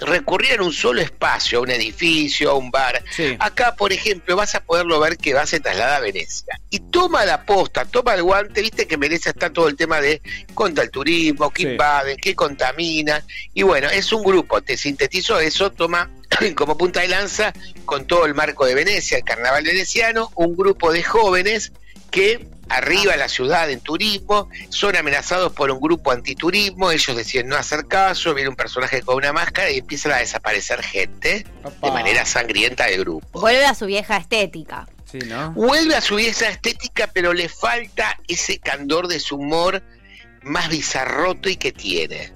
recurrir 0.02 0.60
a 0.60 0.64
un 0.64 0.74
solo 0.74 1.02
espacio, 1.02 1.60
a 1.60 1.62
un 1.62 1.72
edificio, 1.72 2.52
a 2.52 2.56
un 2.56 2.72
bar. 2.72 3.04
Acá, 3.40 3.76
por 3.76 3.94
ejemplo, 3.94 4.36
vas 4.36 4.56
a 4.56 4.64
poderlo 4.64 5.00
ver 5.00 5.18
que 5.18 5.34
va 5.34 5.46
se 5.46 5.60
traslada 5.60 5.98
a 5.98 6.00
Venecia. 6.00 6.60
Y 6.70 6.80
toma 6.80 7.26
la 7.26 7.46
posta, 7.46 7.86
toma 7.86 8.14
el 8.14 8.24
guante, 8.24 8.62
viste 8.62 8.88
que 8.88 8.96
en 8.96 9.02
Venecia 9.02 9.32
está 9.32 9.52
todo 9.52 9.68
el 9.68 9.76
tema 9.76 10.02
de 10.02 10.22
contra 10.54 10.84
el 10.84 10.92
turismo, 10.92 11.52
qué 11.52 11.64
invaden, 11.64 12.18
qué 12.18 12.36
contaminan. 12.36 13.24
Y 13.54 13.64
bueno, 13.64 13.90
es 13.90 14.12
un 14.12 14.24
grupo, 14.24 14.62
te 14.62 14.78
sintetizo 14.78 15.40
eso, 15.40 15.72
toma 15.72 16.10
como 16.56 16.78
punta 16.78 17.02
de 17.02 17.08
lanza 17.08 17.54
con 17.86 18.06
todo 18.06 18.26
el 18.26 18.34
marco 18.34 18.66
de 18.66 18.76
Venecia, 18.76 19.18
el 19.18 19.24
carnaval 19.24 19.64
veneciano, 19.64 20.32
un 20.36 20.56
grupo 20.56 20.92
de 20.92 21.04
jóvenes 21.04 21.72
que 22.12 22.48
arriba 22.70 23.16
la 23.16 23.30
ciudad 23.30 23.70
en 23.70 23.80
turismo, 23.80 24.50
son 24.70 24.96
amenazados 24.96 25.54
por 25.54 25.72
un 25.72 25.80
grupo 25.80 26.12
antiturismo, 26.12 26.92
ellos 26.92 27.16
deciden 27.16 27.48
no 27.48 27.56
hacer 27.56 27.88
caso, 27.88 28.34
viene 28.34 28.50
un 28.50 28.56
personaje 28.56 29.02
con 29.02 29.16
una 29.16 29.34
máscara 29.34 29.70
y 29.72 29.80
empiezan 29.80 30.14
a 30.14 30.18
desaparecer 30.18 30.82
gente 30.84 31.46
de 31.82 31.92
manera 31.92 32.26
sangrienta 32.26 32.86
del 32.86 33.02
grupo. 33.02 33.40
Vuelve 33.40 33.66
a 33.66 33.76
su 33.76 33.86
vieja 33.86 34.18
estética. 34.18 34.88
Sí, 35.12 35.20
¿no? 35.20 35.52
Vuelve 35.52 35.96
a 35.96 36.02
su 36.02 36.16
vieja 36.16 36.50
estética, 36.50 37.10
pero 37.14 37.34
le 37.34 37.48
falta 37.48 38.20
ese 38.28 38.58
candor 38.58 39.08
de 39.08 39.20
su 39.20 39.36
humor 39.36 39.84
más 40.42 40.70
bizarroto 40.70 41.50
y 41.50 41.58
que 41.58 41.72
tiene. 41.72 42.32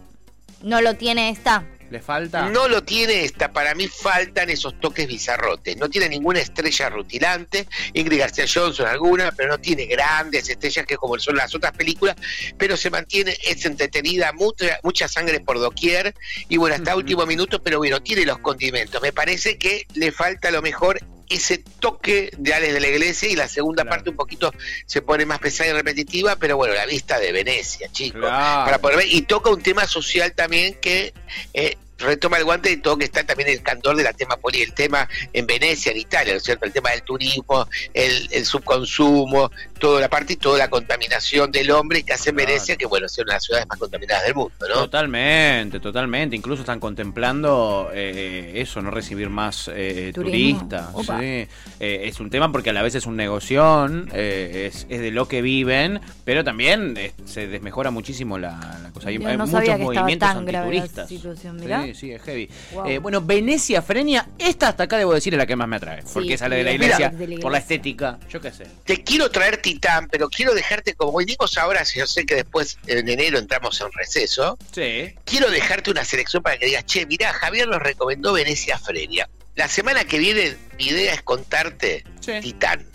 No 0.61 0.81
lo 0.81 0.95
tiene 0.95 1.29
esta. 1.29 1.65
¿Le 1.89 1.99
falta? 1.99 2.49
No 2.49 2.67
lo 2.67 2.83
tiene 2.83 3.23
esta, 3.23 3.51
para 3.51 3.73
mí 3.73 3.87
faltan 3.87 4.49
esos 4.49 4.79
toques 4.79 5.07
bizarrotes. 5.07 5.77
No 5.77 5.89
tiene 5.89 6.07
ninguna 6.07 6.39
estrella 6.39 6.89
rutilante, 6.89 7.67
Ingrid 7.93 8.19
García 8.19 8.45
Johnson 8.51 8.87
alguna, 8.87 9.31
pero 9.31 9.49
no 9.49 9.57
tiene 9.59 9.85
grandes 9.85 10.49
estrellas 10.49 10.85
que 10.85 10.97
como 10.97 11.17
son 11.17 11.35
las 11.35 11.53
otras 11.55 11.71
películas, 11.73 12.15
pero 12.57 12.77
se 12.77 12.89
mantiene, 12.89 13.35
es 13.43 13.65
entretenida, 13.65 14.31
mucha, 14.33 14.79
mucha 14.83 15.07
sangre 15.07 15.39
por 15.39 15.59
doquier, 15.59 16.13
y 16.47 16.57
bueno, 16.57 16.75
hasta 16.75 16.95
último 16.95 17.25
minuto, 17.25 17.61
pero 17.61 17.79
bueno, 17.79 18.01
tiene 18.01 18.25
los 18.25 18.37
condimentos. 18.39 19.01
Me 19.01 19.11
parece 19.11 19.57
que 19.57 19.87
le 19.95 20.11
falta 20.11 20.49
a 20.49 20.51
lo 20.51 20.61
mejor 20.61 20.99
ese 21.29 21.59
toque 21.59 22.31
de 22.37 22.53
Alex 22.53 22.73
de 22.73 22.79
la 22.79 22.87
Iglesia 22.87 23.29
y 23.29 23.35
la 23.35 23.47
segunda 23.47 23.85
parte 23.85 24.09
un 24.09 24.15
poquito 24.15 24.51
se 24.85 25.01
pone 25.01 25.25
más 25.25 25.39
pesada 25.39 25.69
y 25.69 25.73
repetitiva, 25.73 26.35
pero 26.35 26.57
bueno, 26.57 26.73
la 26.73 26.85
vista 26.85 27.19
de 27.19 27.31
Venecia, 27.31 27.89
chicos, 27.91 28.29
para 28.29 28.79
poder 28.79 28.97
ver, 28.97 29.07
y 29.07 29.21
toca 29.21 29.51
un 29.51 29.61
tema 29.61 29.87
social 29.87 30.33
también 30.33 30.75
que 30.81 31.13
eh, 31.53 31.77
retoma 31.99 32.37
el 32.37 32.45
guante 32.45 32.71
y 32.71 32.77
todo 32.77 32.97
que 32.97 33.05
está 33.05 33.23
también 33.23 33.49
el 33.49 33.61
cantor 33.61 33.95
de 33.95 34.03
la 34.03 34.13
tema 34.13 34.37
poli, 34.37 34.61
el 34.61 34.73
tema 34.73 35.07
en 35.33 35.45
Venecia, 35.45 35.91
en 35.91 35.97
Italia, 35.97 36.33
¿no 36.33 36.37
es 36.37 36.43
cierto? 36.43 36.65
El 36.65 36.73
tema 36.73 36.91
del 36.91 37.03
turismo, 37.03 37.67
el, 37.93 38.45
subconsumo, 38.45 39.51
toda 39.79 40.01
la 40.01 40.09
parte 40.09 40.33
y 40.33 40.35
toda 40.37 40.57
la 40.57 40.69
contaminación 40.69 41.51
del 41.51 41.71
hombre 41.71 42.03
que 42.03 42.13
hace 42.13 42.31
en 42.31 42.37
Venecia, 42.37 42.75
que 42.75 42.85
bueno, 42.85 43.07
sea 43.07 43.23
una 43.23 43.33
de 43.33 43.35
las 43.35 43.43
ciudades 43.43 43.67
más 43.67 43.77
contaminadas 43.77 44.23
del 44.23 44.35
mundo, 44.35 44.53
¿no? 44.67 44.75
Totalmente, 44.75 45.79
totalmente. 45.79 46.35
Incluso 46.35 46.61
están 46.61 46.79
contemplando 46.79 47.89
eh, 47.93 48.53
eso, 48.55 48.81
no 48.81 48.91
recibir 48.91 49.29
más 49.29 49.69
eh, 49.73 50.11
turistas. 50.13 50.87
Sí. 51.05 51.11
Eh, 51.11 51.47
es 51.79 52.19
un 52.19 52.29
tema 52.29 52.51
porque 52.51 52.71
a 52.71 52.73
la 52.73 52.81
vez 52.81 52.95
es 52.95 53.05
un 53.05 53.15
negoción, 53.15 54.09
es, 54.13 54.87
es, 54.89 55.01
de 55.01 55.11
lo 55.11 55.27
que 55.27 55.41
viven, 55.41 55.99
pero 56.23 56.43
también 56.43 56.97
se 57.25 57.47
desmejora 57.47 57.91
muchísimo 57.91 58.37
la, 58.37 58.89
cosa. 58.93 59.09
Hay, 59.09 59.19
muchos 59.19 59.79
movimientos 59.79 60.29
antituristas. 60.29 61.09
Situación, 61.09 61.59
Sí, 61.59 61.88
sí, 61.95 62.11
es 62.11 62.21
heavy. 62.21 62.49
Wow. 62.73 62.85
Eh, 62.87 62.97
bueno, 62.99 63.21
Venecia 63.21 63.81
Frenia, 63.81 64.27
esta 64.37 64.69
hasta 64.69 64.83
acá 64.83 64.97
debo 64.97 65.13
decir 65.13 65.33
es 65.33 65.37
la 65.37 65.45
que 65.45 65.55
más 65.55 65.67
me 65.67 65.75
atrae. 65.77 66.03
Porque 66.13 66.37
sale 66.37 66.57
de 66.57 66.63
la 66.63 66.71
mira, 66.71 66.85
iglesia, 66.85 67.09
de 67.09 67.27
la 67.27 67.41
por 67.41 67.51
la 67.51 67.57
iglesia. 67.59 67.75
estética, 67.75 68.19
yo 68.29 68.41
qué 68.41 68.51
sé. 68.51 68.65
Te 68.85 69.03
quiero 69.03 69.29
traer 69.31 69.57
Titán, 69.61 70.07
pero 70.11 70.29
quiero 70.29 70.53
dejarte 70.53 70.93
como 70.93 71.17
venimos 71.17 71.57
ahora, 71.57 71.83
yo 71.83 72.05
sé 72.07 72.25
que 72.25 72.35
después 72.35 72.77
en 72.87 73.07
enero 73.09 73.37
entramos 73.39 73.79
en 73.81 73.87
receso. 73.93 74.57
Sí. 74.73 75.13
Quiero 75.25 75.49
dejarte 75.49 75.91
una 75.91 76.03
selección 76.05 76.41
para 76.43 76.57
que 76.57 76.65
digas, 76.67 76.85
che, 76.85 77.05
mirá, 77.05 77.33
Javier 77.33 77.67
nos 77.67 77.81
recomendó 77.81 78.33
Venecia 78.33 78.77
Frenia. 78.77 79.29
La 79.55 79.67
semana 79.67 80.03
que 80.05 80.19
viene 80.19 80.55
mi 80.77 80.85
idea 80.87 81.13
es 81.13 81.21
contarte 81.21 82.03
Sí. 82.21 82.33
Titán, 82.41 82.85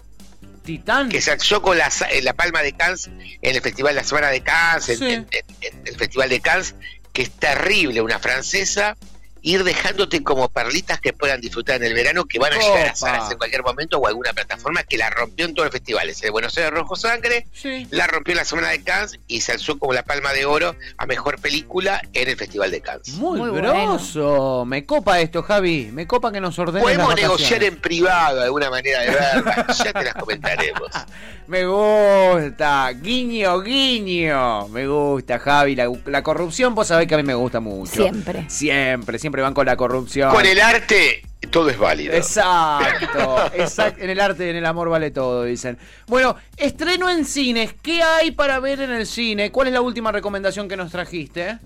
Titán. 0.65 1.09
que 1.11 1.21
se 1.21 1.31
alzó 1.31 1.61
con 1.61 1.77
la, 1.77 1.91
en 2.11 2.25
la 2.25 2.33
Palma 2.33 2.63
de 2.63 2.73
Cannes, 2.73 3.07
en 3.43 3.55
el 3.57 3.61
Festival 3.61 3.95
La 3.97 4.05
Semana 4.05 4.29
de 4.29 4.41
Cannes, 4.43 4.89
en, 4.89 4.99
Sí. 4.99 5.05
en- 5.05 5.27
en- 5.31 5.45
en 5.61 5.87
el 5.87 5.97
Festival 5.97 6.29
de 6.31 6.41
Cannes, 6.41 6.75
que 7.15 7.23
es 7.23 7.31
terrible, 7.31 8.03
una 8.03 8.19
francesa, 8.19 8.97
ir 9.47 9.63
dejándote 9.63 10.23
como 10.25 10.49
perlitas 10.49 11.01
que 11.01 11.13
puedan 11.13 11.41
disfrutar 11.41 11.77
en 11.77 11.85
el 11.85 11.95
verano, 11.95 12.25
que 12.25 12.39
van 12.39 12.53
a 12.55 12.59
llegar 12.59 12.89
a 12.89 12.95
salas 12.95 13.31
en 13.31 13.37
cualquier 13.37 13.63
momento 13.63 13.99
o 13.99 14.07
alguna 14.07 14.33
plataforma 14.33 14.83
que 14.85 14.97
la 14.97 15.11
rompió 15.11 15.45
en 15.45 15.55
todos 15.55 15.67
los 15.67 15.73
festivales. 15.73 16.23
El 16.23 16.31
Buenos 16.33 16.57
Aires 16.57 16.73
Rojo 16.73 16.97
Sangre, 16.97 17.47
Sí. 17.53 17.87
la 17.91 18.07
rompió 18.07 18.33
en 18.33 18.39
la 18.39 18.45
Semana 18.47 18.71
de 18.71 18.83
Cannes 18.83 19.19
y 19.29 19.43
se 19.43 19.53
alzó 19.53 19.79
como 19.79 19.93
la 19.93 20.03
palma 20.03 20.33
de 20.33 20.47
oro 20.47 20.75
a 20.97 21.07
mejor 21.07 21.39
película 21.41 22.01
en 22.15 22.29
el 22.31 22.37
Festival 22.37 22.71
de 22.71 22.81
Cannes. 22.81 23.11
Muy, 23.11 23.39
Muy 23.39 23.51
grosso. 23.51 24.65
Me 24.67 24.87
copa 24.87 25.21
esto, 25.21 25.43
Javi. 25.43 25.91
Me 25.93 26.07
copa 26.07 26.33
que 26.33 26.41
nos 26.41 26.59
ordenen 26.59 26.83
Podemos 26.83 27.09
las 27.11 27.17
negociar 27.21 27.63
en 27.65 27.77
privado 27.77 28.41
alguna 28.43 28.71
manera 28.71 29.03
de 29.03 29.11
verla, 29.11 29.67
ya 29.85 29.93
te 29.93 30.05
las 30.05 30.15
comentaremos. 30.15 30.89
Me 31.47 31.67
gusta. 31.67 32.91
Guiño, 32.93 33.61
guiño. 33.61 34.69
Me 34.69 34.87
gusta, 34.87 35.39
Javi. 35.39 35.77
La, 35.77 35.93
la 36.07 36.23
corrupción, 36.23 36.75
vos 36.75 36.87
sabés 36.89 37.07
que 37.07 37.15
a 37.15 37.19
mí 37.19 37.23
me 37.23 37.35
gusta 37.35 37.61
mucho. 37.61 37.93
Siempre. 38.03 38.49
Siempre, 38.49 39.19
siempre 39.19 39.34
van 39.43 39.55
con 39.55 39.67
la 39.67 39.77
corrupción. 39.77 40.31
Con 40.33 40.47
el 40.47 40.61
arte 40.61 41.23
todo 41.47 41.71
es 41.71 41.79
válido. 41.79 42.15
Exacto, 42.15 43.51
exacto. 43.55 44.03
En 44.03 44.11
el 44.11 44.21
arte 44.21 44.47
y 44.47 44.51
en 44.51 44.57
el 44.57 44.67
amor 44.67 44.89
vale 44.89 45.11
todo, 45.11 45.45
dicen. 45.45 45.79
Bueno, 46.07 46.37
estreno 46.57 47.11
en 47.11 47.25
cines. 47.25 47.75
¿Qué 47.81 48.03
hay 48.03 48.33
para 48.33 48.61
ver 48.61 48.81
en 48.81 48.91
el 48.91 49.07
cine? 49.07 49.51
¿Cuál 49.51 49.69
es 49.69 49.75
la 49.75 49.81
última 49.81 50.13
recomendación 50.13 50.69
que 50.69 50.77
nos 50.77 50.91
trajiste? 50.91 51.59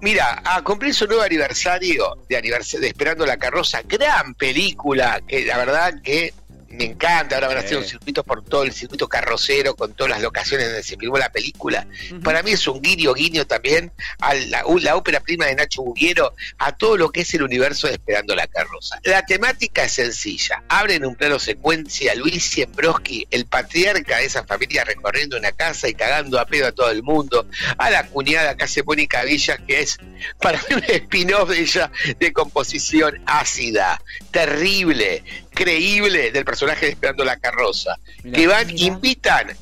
Mira, 0.00 0.42
a 0.44 0.62
cumplir 0.62 0.94
su 0.94 1.06
nuevo 1.06 1.22
aniversario 1.22 2.18
de, 2.28 2.36
aniversario 2.36 2.82
de 2.82 2.88
Esperando 2.88 3.24
la 3.24 3.38
Carroza, 3.38 3.80
gran 3.82 4.34
película, 4.34 5.20
que 5.26 5.44
la 5.46 5.56
verdad 5.56 5.94
que 6.02 6.34
me 6.76 6.84
encanta, 6.84 7.36
ahora 7.36 7.48
van 7.48 7.56
a 7.58 7.60
hacer 7.60 7.78
un 7.78 7.84
circuito 7.84 8.22
por 8.22 8.44
todo 8.44 8.62
el 8.62 8.72
circuito 8.72 9.08
carrocero, 9.08 9.74
con 9.74 9.94
todas 9.94 10.10
las 10.10 10.22
locaciones 10.22 10.66
donde 10.66 10.82
se 10.82 10.96
filmó 10.96 11.18
la 11.18 11.30
película. 11.30 11.86
Para 12.22 12.42
mí 12.42 12.52
es 12.52 12.66
un 12.68 12.80
guiño 12.80 13.14
guiño 13.14 13.46
también 13.46 13.92
a 14.20 14.34
la, 14.34 14.64
la 14.80 14.96
ópera 14.96 15.20
prima 15.20 15.46
de 15.46 15.54
Nacho 15.54 15.82
Buguero, 15.82 16.34
a 16.58 16.72
todo 16.72 16.96
lo 16.96 17.10
que 17.10 17.22
es 17.22 17.34
el 17.34 17.42
universo 17.42 17.86
de 17.86 17.94
Esperando 17.94 18.34
la 18.34 18.46
Carroza. 18.46 19.00
La 19.04 19.24
temática 19.24 19.84
es 19.84 19.92
sencilla, 19.92 20.62
abre 20.68 20.94
en 20.94 21.04
un 21.04 21.14
plano 21.14 21.38
secuencia 21.38 22.12
a 22.12 22.14
Luis 22.14 22.44
Siembrowski, 22.44 23.26
el 23.30 23.46
patriarca 23.46 24.18
de 24.18 24.26
esa 24.26 24.44
familia 24.44 24.84
recorriendo 24.84 25.36
una 25.36 25.52
casa 25.52 25.88
y 25.88 25.94
cagando 25.94 26.38
a 26.38 26.46
pedo 26.46 26.68
a 26.68 26.72
todo 26.72 26.90
el 26.90 27.02
mundo, 27.02 27.46
a 27.78 27.90
la 27.90 28.06
cuñada 28.06 28.56
que 28.56 28.64
hace 28.64 28.82
Mónica 28.82 29.24
Villas, 29.24 29.58
que 29.66 29.80
es 29.80 29.98
para 30.40 30.58
mí 30.58 30.76
un 30.76 30.84
spin-off 30.88 31.48
de 31.48 31.60
ella 31.60 31.90
de 32.18 32.32
composición 32.32 33.22
ácida, 33.26 34.00
terrible, 34.30 35.22
creíble 35.56 36.30
del 36.30 36.44
personaje 36.44 36.86
de 36.86 36.92
Esperando 36.92 37.24
la 37.24 37.36
Carroza, 37.36 37.96
Mirá. 38.22 38.38
que 38.38 38.46
van, 38.46 38.66
Mirá. 38.68 38.84
invitan 38.84 39.56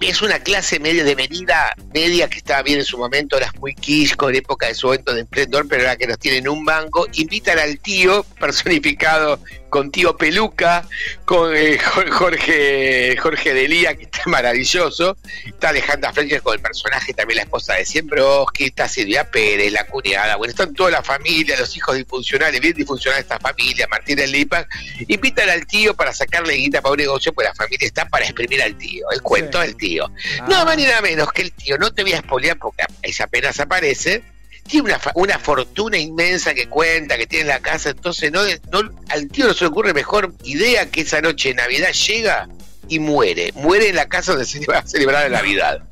es 0.00 0.22
una 0.22 0.38
clase 0.40 0.80
media 0.80 1.04
de 1.04 1.14
medida 1.14 1.74
media 1.94 2.28
que 2.28 2.38
estaba 2.38 2.62
bien 2.62 2.78
en 2.80 2.84
su 2.84 2.98
momento, 2.98 3.38
es 3.38 3.54
muy 3.60 3.74
quiche 3.74 4.16
con 4.16 4.34
época 4.34 4.66
de 4.66 4.74
su 4.74 4.88
momento 4.88 5.12
de 5.14 5.20
emprendedor, 5.20 5.66
pero 5.68 5.82
ahora 5.82 5.96
que 5.96 6.06
nos 6.06 6.18
tienen 6.18 6.48
un 6.48 6.64
banco, 6.64 7.06
invitan 7.12 7.58
al 7.58 7.78
tío 7.78 8.24
personificado 8.40 9.38
con 9.72 9.90
tío 9.90 10.14
Peluca, 10.18 10.86
con 11.24 11.56
eh, 11.56 11.78
Jorge 12.10 13.16
Jorge 13.16 13.54
Delía, 13.54 13.94
que 13.96 14.04
está 14.04 14.20
maravilloso, 14.26 15.16
está 15.46 15.70
Alejandra 15.70 16.12
Fletcher 16.12 16.42
con 16.42 16.52
el 16.52 16.60
personaje, 16.60 17.14
también 17.14 17.38
la 17.38 17.44
esposa 17.44 17.72
de 17.72 17.86
Siembroski, 17.86 18.64
está 18.64 18.86
Silvia 18.86 19.30
Pérez, 19.30 19.72
la 19.72 19.86
cuñada, 19.86 20.36
bueno, 20.36 20.50
están 20.50 20.74
toda 20.74 20.90
la 20.90 21.02
familia, 21.02 21.58
los 21.58 21.74
hijos 21.74 21.96
disfuncionales, 21.96 22.60
bien 22.60 22.74
disfuncional 22.74 23.20
esta 23.20 23.38
familia, 23.40 23.86
Martínez 23.90 24.30
Lipa, 24.30 24.66
invitan 25.08 25.48
al 25.48 25.66
tío 25.66 25.94
para 25.94 26.12
sacarle 26.12 26.52
guita 26.52 26.82
para 26.82 26.92
un 26.92 26.98
negocio, 26.98 27.32
pues 27.32 27.48
la 27.48 27.54
familia 27.54 27.86
está 27.86 28.06
para 28.06 28.26
exprimir 28.26 28.62
al 28.62 28.76
tío, 28.76 29.10
el 29.10 29.22
cuento 29.22 29.58
Sí. 29.58 29.66
del 29.66 29.76
tío. 29.78 30.04
Ah. 30.38 30.46
Nada 30.50 30.64
más 30.66 30.76
ni 30.76 30.84
nada 30.84 31.00
menos 31.00 31.32
que 31.32 31.40
el 31.42 31.52
tío, 31.52 31.78
no 31.78 31.90
te 31.94 32.02
voy 32.02 32.12
a 32.12 32.16
espolear 32.16 32.58
porque 32.58 32.84
es 33.00 33.18
apenas 33.22 33.58
aparece, 33.58 34.22
tiene 34.66 34.86
una, 34.88 35.00
una 35.14 35.38
fortuna 35.38 35.98
inmensa 35.98 36.54
que 36.54 36.68
cuenta, 36.68 37.16
que 37.16 37.26
tiene 37.26 37.42
en 37.42 37.48
la 37.48 37.60
casa, 37.60 37.90
entonces 37.90 38.30
no, 38.32 38.42
no- 38.70 38.90
al 39.08 39.28
tío 39.28 39.46
no 39.46 39.54
se 39.54 39.64
le 39.64 39.68
ocurre 39.68 39.92
mejor 39.94 40.32
idea 40.44 40.90
que 40.90 41.02
esa 41.02 41.20
noche 41.20 41.50
de 41.50 41.54
Navidad 41.56 41.92
llega 41.92 42.48
y 42.88 42.98
muere, 42.98 43.52
muere 43.54 43.88
en 43.88 43.96
la 43.96 44.08
casa 44.08 44.32
donde 44.32 44.46
se 44.46 44.64
va 44.66 44.78
a 44.78 44.86
celebrar 44.86 45.30
la 45.30 45.38
Navidad. 45.38 45.82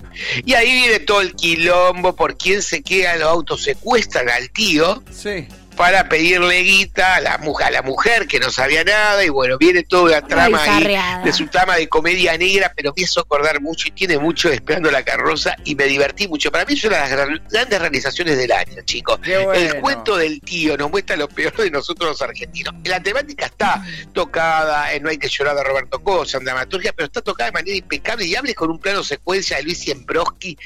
Y 0.45 0.55
ahí 0.55 0.73
viene 0.73 0.99
todo 1.01 1.21
el 1.21 1.35
quilombo 1.35 2.15
por 2.17 2.37
quién 2.37 2.63
se 2.63 2.83
queda, 2.83 3.17
los 3.17 3.29
autos 3.29 3.63
secuestran 3.63 4.29
al 4.29 4.51
tío 4.51 5.03
Sí. 5.11 5.47
Para 5.81 6.11
pedirle 6.11 6.61
guita 6.63 7.15
a 7.15 7.21
la, 7.23 7.39
mujer, 7.39 7.69
a 7.69 7.71
la 7.71 7.81
mujer 7.81 8.27
que 8.27 8.39
no 8.39 8.51
sabía 8.51 8.85
nada 8.85 9.25
y 9.25 9.31
bueno, 9.31 9.57
viene 9.57 9.83
toda 9.83 10.11
la 10.11 10.21
trama 10.21 10.63
ahí 10.63 11.25
de 11.25 11.33
su 11.33 11.47
trama 11.47 11.77
de 11.77 11.89
comedia 11.89 12.37
negra, 12.37 12.71
pero 12.77 12.93
me 12.95 13.03
hizo 13.03 13.19
acordar 13.21 13.63
mucho 13.63 13.89
y 13.89 13.93
tiene 13.93 14.19
mucho 14.19 14.51
Esperando 14.51 14.91
la 14.91 15.03
Carroza 15.03 15.57
y 15.65 15.75
me 15.75 15.85
divertí 15.85 16.29
mucho. 16.29 16.53
Para 16.53 16.67
mí 16.67 16.75
es 16.75 16.85
una 16.85 16.97
de 16.97 17.01
las 17.01 17.11
gran- 17.11 17.43
grandes 17.51 17.81
realizaciones 17.81 18.37
del 18.37 18.53
año, 18.53 18.83
chicos. 18.85 19.21
Bueno. 19.21 19.53
El 19.55 19.81
cuento 19.81 20.19
del 20.19 20.43
tío 20.43 20.77
nos 20.77 20.91
muestra 20.91 21.17
lo 21.17 21.29
peor 21.29 21.57
de 21.57 21.71
nosotros 21.71 22.11
los 22.11 22.21
argentinos. 22.21 22.75
La 22.85 23.03
temática 23.03 23.47
está 23.47 23.83
tocada, 24.13 24.93
en 24.93 25.03
No 25.03 25.09
hay 25.09 25.17
que 25.17 25.29
llorar 25.29 25.57
de 25.57 25.65
Roberto 25.65 26.05
Cosa, 26.05 26.37
en 26.37 26.45
dramaturgia, 26.45 26.93
pero 26.93 27.07
está 27.07 27.23
tocada 27.23 27.47
de 27.49 27.53
manera 27.55 27.77
impecable 27.79 28.27
y 28.27 28.37
hable 28.37 28.55
con 28.55 28.69
un 28.69 28.79
plano 28.79 29.03
secuencia 29.03 29.57
de 29.57 29.63
Luis 29.63 29.79
Siembrowski 29.79 30.59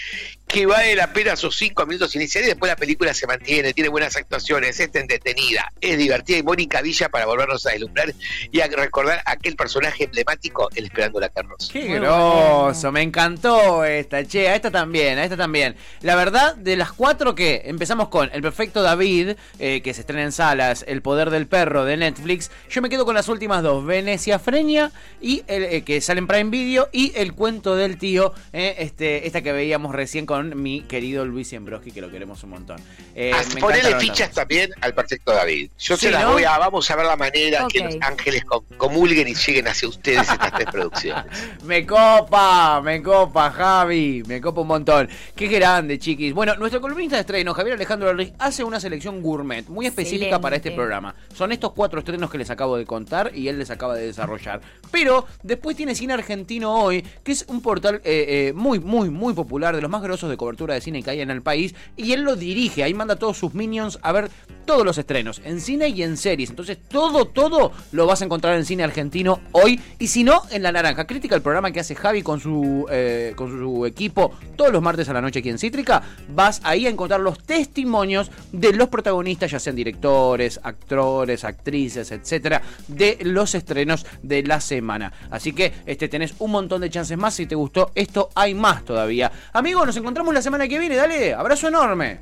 que 0.46 0.66
vale 0.66 0.94
la 0.94 1.12
pena 1.12 1.36
sus 1.36 1.56
cinco 1.56 1.84
minutos 1.86 2.14
iniciales 2.14 2.48
y 2.48 2.50
después 2.52 2.70
la 2.70 2.76
película 2.76 3.12
se 3.12 3.26
mantiene, 3.26 3.72
tiene 3.72 3.88
buenas 3.88 4.16
actuaciones, 4.16 4.78
es 4.78 4.94
entretenida, 4.94 5.72
es 5.80 5.98
divertida 5.98 6.38
y 6.38 6.42
Mónica 6.42 6.80
Villa 6.80 7.08
para 7.08 7.26
volvernos 7.26 7.66
a 7.66 7.70
deslumbrar 7.70 8.14
y 8.52 8.60
a 8.60 8.68
recordar 8.68 9.20
aquel 9.26 9.56
personaje 9.56 10.04
emblemático, 10.04 10.68
el 10.74 10.84
Esperando 10.84 11.18
la 11.18 11.28
Carroza. 11.28 11.72
Qué 11.72 11.88
Muy 11.88 11.98
bueno. 11.98 12.72
me 12.92 13.02
encantó 13.02 13.84
esta, 13.84 14.24
che, 14.24 14.48
a 14.48 14.54
esta 14.54 14.70
también, 14.70 15.18
a 15.18 15.24
esta 15.24 15.36
también. 15.36 15.76
La 16.02 16.14
verdad, 16.14 16.54
de 16.54 16.76
las 16.76 16.92
cuatro 16.92 17.34
que 17.34 17.62
empezamos 17.64 18.08
con 18.08 18.30
El 18.32 18.42
Perfecto 18.42 18.82
David, 18.82 19.36
eh, 19.58 19.80
que 19.82 19.94
se 19.94 20.02
estrena 20.02 20.22
en 20.22 20.32
salas, 20.32 20.84
El 20.86 21.02
Poder 21.02 21.30
del 21.30 21.46
Perro 21.46 21.84
de 21.84 21.96
Netflix, 21.96 22.50
yo 22.70 22.82
me 22.82 22.90
quedo 22.90 23.04
con 23.04 23.14
las 23.14 23.28
últimas 23.28 23.62
dos, 23.62 23.84
Venecia 23.84 24.38
Freña, 24.38 24.92
y 25.20 25.42
el, 25.46 25.64
eh, 25.64 25.82
que 25.82 26.00
sale 26.00 26.18
en 26.18 26.26
Prime 26.26 26.50
Video, 26.50 26.88
y 26.92 27.12
El 27.16 27.32
Cuento 27.32 27.74
del 27.74 27.98
Tío, 27.98 28.34
eh, 28.52 28.76
este, 28.78 29.26
esta 29.26 29.42
que 29.42 29.52
veíamos 29.52 29.94
recién 29.94 30.26
con 30.26 30.33
mi 30.42 30.82
querido 30.82 31.24
Luis 31.24 31.48
Siembroski, 31.48 31.90
que 31.92 32.00
lo 32.00 32.10
queremos 32.10 32.42
un 32.44 32.50
montón. 32.50 32.78
Eh, 33.14 33.30
Ah, 33.34 33.42
me 33.54 33.60
ponele 33.60 33.98
fichas 34.00 34.30
también 34.32 34.70
al 34.80 34.94
perfecto 34.94 35.32
David. 35.32 35.70
Yo 35.78 35.96
Sí, 35.96 36.06
se 36.06 36.10
las 36.12 36.24
¿no? 36.24 36.32
voy 36.32 36.44
a, 36.44 36.58
vamos 36.58 36.90
a 36.90 36.96
ver 36.96 37.06
la 37.06 37.16
manera 37.16 37.66
que 37.68 37.80
los 37.84 37.96
ángeles 38.00 38.44
com- 38.44 38.64
comulguen 38.76 39.28
y 39.28 39.34
lleguen 39.34 39.68
hacia 39.68 39.88
ustedes 39.88 40.28
estas 40.28 40.52
tres 40.52 40.66
producciones. 40.70 41.24
Me 41.64 41.86
copa, 41.86 42.80
me 42.82 43.02
copa, 43.02 43.50
Javi, 43.50 44.22
me 44.26 44.40
copa 44.40 44.60
un 44.60 44.66
montón. 44.68 45.08
Qué 45.34 45.46
grande, 45.46 45.98
chiquis. 45.98 46.32
Bueno, 46.34 46.54
nuestro 46.56 46.80
columnista 46.80 47.16
de 47.16 47.20
estreno, 47.20 47.54
Javier 47.54 47.74
Alejandro 47.76 48.10
Alrich, 48.10 48.34
hace 48.38 48.62
una 48.64 48.80
selección 48.80 49.22
gourmet 49.22 49.66
muy 49.68 49.86
específica 49.86 50.24
Excelente. 50.26 50.42
para 50.42 50.56
este 50.56 50.70
programa. 50.72 51.14
Son 51.34 51.52
estos 51.52 51.72
cuatro 51.72 52.00
estrenos 52.00 52.30
que 52.30 52.38
les 52.38 52.50
acabo 52.50 52.76
de 52.76 52.84
contar 52.84 53.30
y 53.34 53.48
él 53.48 53.58
les 53.58 53.70
acaba 53.70 53.94
de 53.94 54.06
desarrollar. 54.06 54.60
Pero 54.90 55.26
después 55.42 55.76
tiene 55.76 55.94
Cine 55.94 56.12
Argentino 56.14 56.74
Hoy, 56.74 57.02
que 57.22 57.32
es 57.32 57.44
un 57.48 57.60
portal 57.62 58.00
eh, 58.04 58.48
eh, 58.48 58.52
muy, 58.54 58.78
muy, 58.80 59.10
muy 59.10 59.32
popular, 59.34 59.74
de 59.74 59.82
los 59.82 59.90
más 59.90 60.02
grosos 60.02 60.23
de 60.28 60.36
cobertura 60.36 60.74
de 60.74 60.80
cine 60.80 61.02
que 61.02 61.10
hay 61.10 61.20
en 61.20 61.30
el 61.30 61.42
país. 61.42 61.74
Y 61.96 62.12
él 62.12 62.22
lo 62.22 62.36
dirige, 62.36 62.82
ahí 62.82 62.94
manda 62.94 63.14
a 63.14 63.18
todos 63.18 63.38
sus 63.38 63.54
minions 63.54 63.98
a 64.02 64.12
ver 64.12 64.30
todos 64.64 64.84
los 64.84 64.98
estrenos, 64.98 65.42
en 65.44 65.60
cine 65.60 65.88
y 65.88 66.02
en 66.02 66.16
series. 66.16 66.50
Entonces, 66.50 66.78
todo, 66.88 67.26
todo 67.26 67.72
lo 67.92 68.06
vas 68.06 68.22
a 68.22 68.24
encontrar 68.24 68.56
en 68.56 68.64
Cine 68.64 68.82
Argentino 68.82 69.40
hoy. 69.52 69.80
Y 69.98 70.06
si 70.08 70.24
no, 70.24 70.42
en 70.50 70.62
La 70.62 70.72
Naranja. 70.72 71.06
Crítica 71.06 71.34
el 71.34 71.42
programa 71.42 71.70
que 71.70 71.80
hace 71.80 71.94
Javi 71.94 72.22
con 72.22 72.40
su, 72.40 72.86
eh, 72.90 73.32
con 73.36 73.50
su 73.50 73.86
equipo 73.86 74.32
todos 74.56 74.72
los 74.72 74.82
martes 74.82 75.08
a 75.08 75.12
la 75.12 75.20
noche 75.20 75.40
aquí 75.40 75.50
en 75.50 75.58
Cítrica. 75.58 76.02
Vas 76.34 76.60
ahí 76.64 76.86
a 76.86 76.90
encontrar 76.90 77.20
los 77.20 77.38
testimonios 77.44 78.30
de 78.52 78.72
los 78.72 78.88
protagonistas, 78.88 79.50
ya 79.50 79.58
sean 79.58 79.76
directores, 79.76 80.60
actores, 80.62 81.44
actrices, 81.44 82.10
etcétera, 82.10 82.62
de 82.88 83.18
los 83.22 83.54
estrenos 83.54 84.06
de 84.22 84.42
la 84.42 84.60
semana. 84.60 85.12
Así 85.30 85.52
que 85.52 85.72
este, 85.86 86.08
tenés 86.08 86.34
un 86.38 86.50
montón 86.50 86.80
de 86.80 86.90
chances 86.90 87.18
más. 87.18 87.34
Si 87.34 87.46
te 87.46 87.54
gustó 87.54 87.90
esto, 87.94 88.30
hay 88.34 88.54
más 88.54 88.84
todavía. 88.84 89.30
Amigos, 89.52 89.86
nos 89.86 89.96
encontramos 89.96 90.13
la 90.14 90.42
semana 90.42 90.68
que 90.68 90.78
viene. 90.78 90.96
Dale, 90.96 91.34
abrazo 91.34 91.68
enorme. 91.68 92.20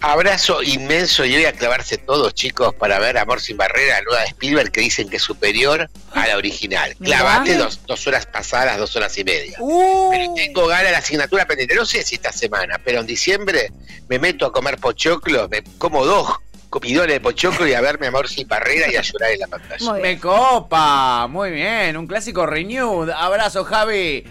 Abrazo 0.00 0.64
inmenso 0.64 1.24
y 1.24 1.36
hoy 1.36 1.44
a 1.44 1.52
clavarse 1.52 1.96
todos, 1.96 2.34
chicos, 2.34 2.74
para 2.74 2.98
ver 2.98 3.16
Amor 3.18 3.40
sin 3.40 3.56
Barrera, 3.56 3.98
la 3.98 4.02
nueva 4.02 4.20
de 4.22 4.26
Spielberg, 4.28 4.72
que 4.72 4.80
dicen 4.80 5.08
que 5.08 5.18
es 5.18 5.22
superior 5.22 5.88
a 6.12 6.26
la 6.26 6.36
original. 6.36 6.96
Clavate 6.96 7.56
dos, 7.56 7.80
dos 7.86 8.04
horas 8.08 8.26
pasadas, 8.26 8.78
dos 8.78 8.96
horas 8.96 9.16
y 9.16 9.22
media. 9.22 9.56
Uh. 9.60 10.10
Pero 10.10 10.34
tengo 10.34 10.66
ganas 10.66 10.86
de 10.86 10.90
la 10.90 10.98
asignatura 10.98 11.46
pendiente. 11.46 11.76
No 11.76 11.86
sé 11.86 12.02
si 12.02 12.16
esta 12.16 12.32
semana, 12.32 12.80
pero 12.84 13.00
en 13.00 13.06
diciembre 13.06 13.70
me 14.08 14.18
meto 14.18 14.44
a 14.44 14.52
comer 14.52 14.78
pochoclos, 14.78 15.48
me 15.48 15.62
como 15.78 16.04
dos 16.04 16.36
comidones 16.68 17.12
de 17.12 17.20
pochoclo 17.20 17.68
y 17.68 17.74
a 17.74 17.80
verme 17.80 18.08
a 18.08 18.10
Mauricio 18.10 18.48
Parrera 18.48 18.90
y 18.90 18.96
a 18.96 19.02
llorar 19.02 19.30
en 19.30 19.38
la 19.38 19.46
pantalla. 19.46 19.92
Me 19.92 20.18
copa, 20.18 21.28
muy 21.28 21.52
bien, 21.52 21.96
un 21.96 22.08
clásico 22.08 22.44
renewed. 22.44 23.10
Abrazo, 23.10 23.62
Javi. 23.62 24.24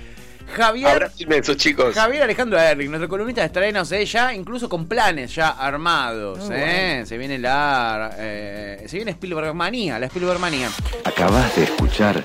Javier. 0.52 0.88
Abrazo 0.90 1.16
inmenso, 1.24 1.54
chicos. 1.56 1.96
Javier 1.96 2.24
Alejandro 2.24 2.60
Erling, 2.60 2.90
nuestro 2.90 3.10
columnista 3.10 3.42
de 3.42 3.48
estrenos, 3.48 3.92
¿eh? 3.92 4.06
ya 4.06 4.34
incluso 4.34 4.70
con 4.70 4.86
planes 4.88 5.34
ya 5.36 5.50
armados. 5.50 6.50
¿eh? 6.52 7.04
Se 7.06 7.18
viene 7.18 7.38
la. 7.38 8.12
eh, 8.18 8.86
se 8.88 8.98
viene 8.98 9.12
Spielbergmanía, 9.12 10.00
la 10.00 10.06
Spielbergmanía. 10.08 10.70
Acabas 11.06 11.56
de 11.56 11.64
escuchar 11.64 12.24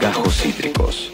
Gajos 0.00 0.36
Cítricos. 0.36 1.12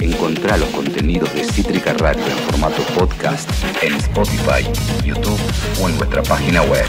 Encontrá 0.00 0.56
los 0.56 0.68
contenidos 0.70 1.32
de 1.34 1.44
Cítrica 1.44 1.92
Radio 1.94 2.24
en 2.26 2.36
formato 2.50 2.82
podcast 2.94 3.48
en 3.80 3.94
Spotify, 3.94 4.64
YouTube 5.04 5.38
o 5.80 5.88
en 5.88 5.96
nuestra 5.98 6.22
página 6.24 6.62
web. 6.62 6.84